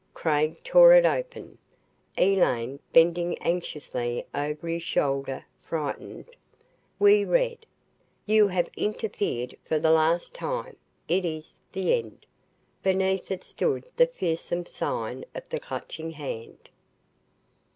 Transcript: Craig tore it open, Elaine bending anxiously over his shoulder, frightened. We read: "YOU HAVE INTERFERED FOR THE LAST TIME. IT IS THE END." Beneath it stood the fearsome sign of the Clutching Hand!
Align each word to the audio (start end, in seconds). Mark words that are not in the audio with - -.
Craig 0.15 0.57
tore 0.63 0.93
it 0.93 1.05
open, 1.05 1.59
Elaine 2.17 2.79
bending 2.91 3.37
anxiously 3.43 4.25
over 4.33 4.67
his 4.67 4.81
shoulder, 4.81 5.45
frightened. 5.61 6.25
We 6.97 7.23
read: 7.23 7.67
"YOU 8.25 8.47
HAVE 8.47 8.69
INTERFERED 8.75 9.57
FOR 9.63 9.77
THE 9.77 9.91
LAST 9.91 10.33
TIME. 10.33 10.75
IT 11.07 11.23
IS 11.23 11.55
THE 11.71 11.93
END." 11.99 12.25
Beneath 12.81 13.29
it 13.29 13.43
stood 13.43 13.83
the 13.95 14.07
fearsome 14.07 14.65
sign 14.65 15.23
of 15.35 15.47
the 15.49 15.59
Clutching 15.59 16.09
Hand! 16.13 16.69